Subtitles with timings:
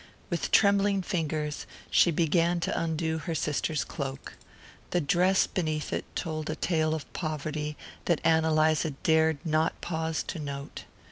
[0.31, 4.33] With trembling fingers she began to undo her sister's cloak.
[4.89, 10.23] The dress beneath it told a tale of poverty that Ann Eliza dared not pause
[10.23, 10.85] to note.